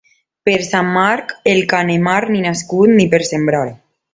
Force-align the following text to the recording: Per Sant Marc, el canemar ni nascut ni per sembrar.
Per 0.47 0.53
Sant 0.67 0.89
Marc, 0.95 1.35
el 1.53 1.61
canemar 1.75 2.17
ni 2.33 2.43
nascut 2.49 2.97
ni 2.99 3.07
per 3.13 3.25
sembrar. 3.33 3.63